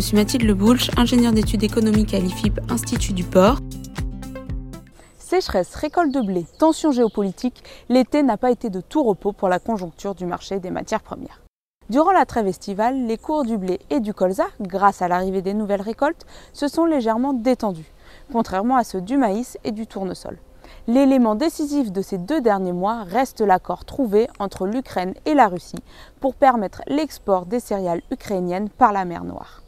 suis 0.00 0.16
Mathilde 0.16 0.44
Leboulch, 0.44 0.90
ingénieure 0.96 1.32
d'études 1.32 1.64
économiques 1.64 2.14
à 2.14 2.18
l'IFIP, 2.18 2.58
Institut 2.70 3.12
du 3.12 3.24
Port. 3.24 3.58
Sécheresse, 5.18 5.74
récolte 5.74 6.14
de 6.14 6.20
blé, 6.20 6.46
tension 6.58 6.92
géopolitique, 6.92 7.62
l'été 7.90 8.22
n'a 8.22 8.38
pas 8.38 8.50
été 8.50 8.70
de 8.70 8.80
tout 8.80 9.02
repos 9.02 9.32
pour 9.32 9.50
la 9.50 9.58
conjoncture 9.58 10.14
du 10.14 10.24
marché 10.24 10.60
des 10.60 10.70
matières 10.70 11.02
premières. 11.02 11.42
Durant 11.90 12.12
la 12.12 12.24
trêve 12.24 12.46
estivale, 12.46 13.06
les 13.06 13.18
cours 13.18 13.44
du 13.44 13.58
blé 13.58 13.80
et 13.90 14.00
du 14.00 14.14
colza, 14.14 14.46
grâce 14.62 15.02
à 15.02 15.08
l'arrivée 15.08 15.42
des 15.42 15.52
nouvelles 15.52 15.82
récoltes, 15.82 16.26
se 16.54 16.68
sont 16.68 16.86
légèrement 16.86 17.34
détendus, 17.34 17.92
contrairement 18.32 18.76
à 18.76 18.84
ceux 18.84 19.02
du 19.02 19.18
maïs 19.18 19.58
et 19.62 19.72
du 19.72 19.86
tournesol. 19.86 20.38
L'élément 20.86 21.34
décisif 21.34 21.92
de 21.92 22.00
ces 22.00 22.16
deux 22.18 22.40
derniers 22.40 22.72
mois 22.72 23.04
reste 23.04 23.42
l'accord 23.42 23.84
trouvé 23.84 24.28
entre 24.38 24.66
l'Ukraine 24.66 25.14
et 25.26 25.34
la 25.34 25.48
Russie 25.48 25.82
pour 26.20 26.34
permettre 26.34 26.80
l'export 26.86 27.44
des 27.44 27.60
céréales 27.60 28.02
ukrainiennes 28.10 28.70
par 28.70 28.92
la 28.92 29.04
mer 29.04 29.24
Noire. 29.24 29.62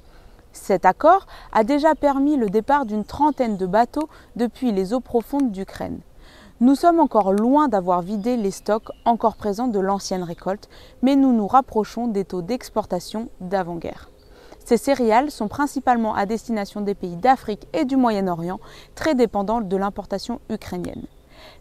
Cet 0.54 0.86
accord 0.86 1.26
a 1.52 1.64
déjà 1.64 1.96
permis 1.96 2.36
le 2.36 2.48
départ 2.48 2.86
d'une 2.86 3.04
trentaine 3.04 3.56
de 3.56 3.66
bateaux 3.66 4.08
depuis 4.36 4.70
les 4.70 4.94
eaux 4.94 5.00
profondes 5.00 5.50
d'Ukraine. 5.50 5.98
Nous 6.60 6.76
sommes 6.76 7.00
encore 7.00 7.32
loin 7.32 7.66
d'avoir 7.66 8.02
vidé 8.02 8.36
les 8.36 8.52
stocks 8.52 8.88
encore 9.04 9.34
présents 9.34 9.66
de 9.66 9.80
l'ancienne 9.80 10.22
récolte, 10.22 10.68
mais 11.02 11.16
nous 11.16 11.32
nous 11.32 11.48
rapprochons 11.48 12.06
des 12.06 12.24
taux 12.24 12.40
d'exportation 12.40 13.28
d'avant-guerre. 13.40 14.10
Ces 14.64 14.76
céréales 14.76 15.32
sont 15.32 15.48
principalement 15.48 16.14
à 16.14 16.24
destination 16.24 16.80
des 16.80 16.94
pays 16.94 17.16
d'Afrique 17.16 17.66
et 17.72 17.84
du 17.84 17.96
Moyen-Orient, 17.96 18.60
très 18.94 19.16
dépendants 19.16 19.60
de 19.60 19.76
l'importation 19.76 20.40
ukrainienne. 20.48 21.04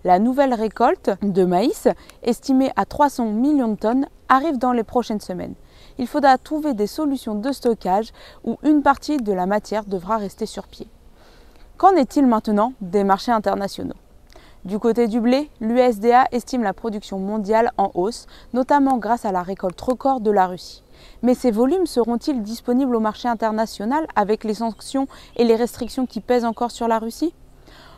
La 0.03 0.19
nouvelle 0.19 0.53
récolte 0.53 1.09
de 1.23 1.43
maïs, 1.43 1.87
estimée 2.21 2.71
à 2.75 2.85
300 2.85 3.25
millions 3.31 3.69
de 3.69 3.75
tonnes, 3.75 4.07
arrive 4.29 4.59
dans 4.59 4.71
les 4.71 4.83
prochaines 4.83 5.19
semaines. 5.19 5.55
Il 5.97 6.07
faudra 6.07 6.37
trouver 6.37 6.73
des 6.73 6.87
solutions 6.87 7.35
de 7.35 7.51
stockage 7.51 8.11
où 8.43 8.57
une 8.63 8.81
partie 8.81 9.17
de 9.17 9.31
la 9.31 9.45
matière 9.45 9.85
devra 9.85 10.17
rester 10.17 10.45
sur 10.45 10.67
pied. 10.67 10.87
Qu'en 11.77 11.95
est-il 11.95 12.25
maintenant 12.25 12.73
des 12.81 13.03
marchés 13.03 13.31
internationaux? 13.31 13.95
Du 14.65 14.79
côté 14.79 15.07
du 15.07 15.19
blé, 15.19 15.49
l'USDA 15.59 16.25
estime 16.31 16.63
la 16.63 16.71
production 16.71 17.19
mondiale 17.19 17.73
en 17.77 17.91
hausse, 17.95 18.27
notamment 18.53 18.97
grâce 18.97 19.25
à 19.25 19.33
la 19.33 19.43
récolte 19.43 19.81
record 19.81 20.21
de 20.21 20.31
la 20.31 20.47
Russie. 20.47 20.83
Mais 21.21 21.35
ces 21.35 21.51
volumes 21.51 21.85
seront-ils 21.85 22.41
disponibles 22.41 22.95
au 22.95 23.01
marché 23.01 23.27
international 23.27 24.07
avec 24.15 24.45
les 24.45 24.53
sanctions 24.53 25.07
et 25.35 25.43
les 25.43 25.57
restrictions 25.57 26.05
qui 26.05 26.21
pèsent 26.21 26.45
encore 26.45 26.71
sur 26.71 26.87
la 26.87 26.99
Russie? 26.99 27.33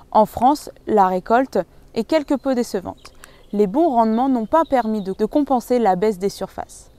En 0.10 0.26
France, 0.26 0.72
la 0.88 1.08
récolte 1.08 1.60
est 1.94 2.06
quelque 2.06 2.34
peu 2.34 2.56
décevante. 2.56 3.14
Les 3.54 3.68
bons 3.68 3.90
rendements 3.90 4.30
n'ont 4.30 4.48
pas 4.48 4.66
permis 4.66 5.02
de, 5.02 5.26
compenser 5.26 5.78
la 5.78 5.96
baisse 5.96 6.18
des 6.18 6.30
surfaces. 6.30 6.90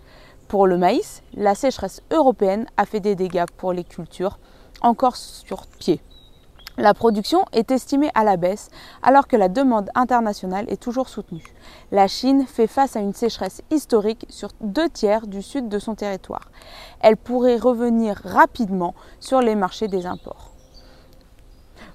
Pour 0.49 0.69
le 0.69 0.79
maïs, 0.79 1.23
la 1.35 1.57
sécheresse 1.57 2.03
européenne 2.13 2.67
a 2.77 2.87
fait 2.87 3.01
des 3.01 3.17
dégâts 3.17 3.47
pour 3.57 3.73
les 3.73 3.83
cultures 3.83 4.39
encore 4.81 5.17
sur 5.17 5.67
pied. 5.67 6.01
La 6.79 6.95
production 6.95 7.47
est 7.53 7.71
estimée 7.73 8.11
à 8.15 8.23
la 8.23 8.37
baisse 8.37 8.69
alors 9.03 9.27
que 9.27 9.37
la 9.37 9.49
demande 9.49 9.91
internationale 9.95 10.67
est 10.69 10.81
toujours 10.81 11.09
soutenue. 11.09 11.43
La 11.91 12.07
Chine 12.07 12.47
fait 12.47 12.69
face 12.69 12.95
à 12.95 13.01
une 13.01 13.15
sécheresse 13.15 13.63
historique 13.71 14.27
sur 14.29 14.51
deux 14.61 14.89
tiers 14.89 15.27
du 15.27 15.43
sud 15.43 15.69
de 15.69 15.81
son 15.81 15.97
territoire. 15.97 16.51
Elle 17.01 17.17
pourrait 17.17 17.57
revenir 17.57 18.21
rapidement 18.23 18.95
sur 19.19 19.41
les 19.41 19.57
marchés 19.57 19.89
des 19.89 20.07
imports. 20.07 20.53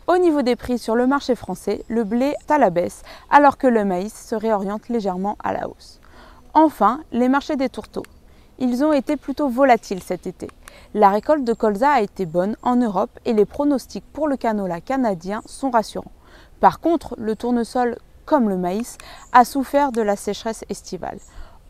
Au 0.08 0.18
niveau 0.18 0.42
des 0.42 0.58
prix 0.58 0.78
sur 0.78 0.96
le 0.96 1.08
marché 1.08 1.36
français, 1.36 1.86
le 1.88 2.04
blé 2.04 2.34
est 2.42 2.52
à 2.52 2.58
la 2.58 2.70
baisse 2.70 3.04
alors 3.30 3.58
que 3.58 3.68
le 3.68 3.86
maïs 3.86 4.14
se 4.14 4.36
réoriente 4.36 4.90
légèrement 4.90 5.38
à 5.42 5.54
la 5.54 5.70
hausse. 5.70 6.02
Enfin, 6.54 7.02
les 7.14 7.30
marchés 7.30 7.56
des 7.56 7.70
tourteaux. 7.70 8.04
Ils 8.64 8.84
ont 8.84 8.94
été 8.94 9.18
plutôt 9.18 9.50
volatiles 9.50 10.04
cet 10.04 10.28
été. 10.28 10.48
La 10.94 11.10
récolte 11.10 11.44
de 11.44 11.54
colza 11.54 11.90
a 11.90 12.02
été 12.02 12.28
bonne 12.28 12.56
en 12.62 12.76
Europe 12.76 13.10
et 13.26 13.34
les 13.34 13.46
pronostics 13.46 14.06
pour 14.14 14.28
le 14.28 14.38
canola 14.38 14.82
canadien 14.82 15.42
sont 15.48 15.72
rassurants. 15.72 16.12
Par 16.60 16.80
contre, 16.80 17.16
le 17.18 17.36
tournesol, 17.36 17.98
comme 18.26 18.50
le 18.50 18.58
maïs, 18.58 19.00
a 19.34 19.46
souffert 19.46 19.92
de 19.92 20.04
la 20.04 20.16
sécheresse 20.16 20.64
estivale. 20.70 21.18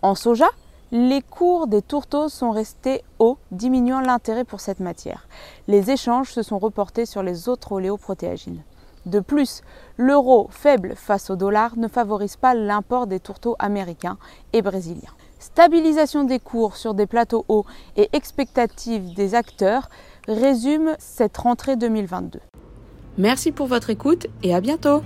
En 0.01 0.15
soja, 0.15 0.49
les 0.91 1.21
cours 1.21 1.67
des 1.67 1.81
tourteaux 1.81 2.27
sont 2.27 2.51
restés 2.51 3.05
hauts, 3.19 3.37
diminuant 3.51 4.01
l'intérêt 4.01 4.43
pour 4.43 4.59
cette 4.59 4.81
matière. 4.81 5.29
Les 5.69 5.91
échanges 5.91 6.33
se 6.33 6.43
sont 6.43 6.59
reportés 6.59 7.05
sur 7.05 7.23
les 7.23 7.47
autres 7.47 7.71
oléoprotéagines. 7.71 8.63
De 9.05 9.21
plus, 9.21 9.61
l'euro 9.95 10.49
faible 10.51 10.95
face 10.97 11.29
au 11.29 11.37
dollar 11.37 11.77
ne 11.77 11.87
favorise 11.87 12.35
pas 12.35 12.53
l'import 12.53 13.07
des 13.07 13.21
tourteaux 13.21 13.55
américains 13.59 14.17
et 14.51 14.61
brésiliens 14.61 15.13
stabilisation 15.41 16.23
des 16.23 16.39
cours 16.39 16.77
sur 16.77 16.93
des 16.93 17.07
plateaux 17.07 17.43
hauts 17.49 17.65
et 17.97 18.09
expectatives 18.13 19.13
des 19.13 19.35
acteurs 19.35 19.89
résument 20.27 20.95
cette 20.99 21.35
rentrée 21.37 21.75
2022. 21.75 22.39
Merci 23.17 23.51
pour 23.51 23.67
votre 23.67 23.89
écoute 23.89 24.27
et 24.43 24.55
à 24.55 24.61
bientôt 24.61 25.01